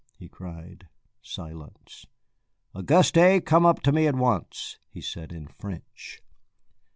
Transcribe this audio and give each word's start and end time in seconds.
he 0.17 0.27
cried. 0.27 0.87
Silence. 1.21 2.07
"Auguste, 2.73 3.45
come 3.45 3.67
up 3.67 3.83
to 3.83 3.91
me 3.91 4.07
at 4.07 4.15
once," 4.15 4.79
he 4.89 4.99
said 4.99 5.31
in 5.31 5.45
French. 5.47 6.23